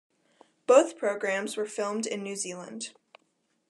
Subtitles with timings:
[0.65, 2.89] Both programs were filmed in New Zealand.